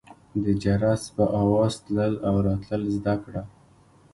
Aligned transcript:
د 0.43 0.45
جرس 0.63 1.03
په 1.15 1.23
اوزا 1.39 1.79
تلل 1.85 2.13
او 2.27 2.35
راتلل 2.47 2.83
زده 2.95 3.15
کړه. 3.23 3.41